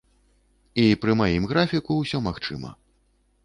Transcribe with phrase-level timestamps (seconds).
[0.83, 2.69] І пры маім графіку ўсё магчыма.